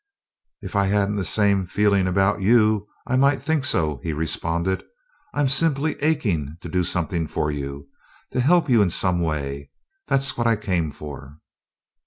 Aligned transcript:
"If 0.63 0.75
I 0.75 0.85
hadn't 0.85 1.17
the 1.17 1.23
same 1.23 1.67
feeling 1.67 2.07
about 2.07 2.41
you, 2.41 2.87
I 3.05 3.15
might 3.15 3.39
think 3.43 3.63
so," 3.63 3.99
he 4.01 4.13
responded. 4.13 4.83
"I'm 5.31 5.47
simply 5.47 5.93
aching 6.01 6.57
to 6.61 6.69
do 6.69 6.83
something 6.83 7.27
for 7.27 7.51
you 7.51 7.87
to 8.31 8.39
help 8.39 8.67
you 8.67 8.81
in 8.81 8.89
some 8.89 9.21
way 9.21 9.69
that's 10.07 10.35
what 10.39 10.47
I 10.47 10.55
came 10.55 10.89
for." 10.89 11.37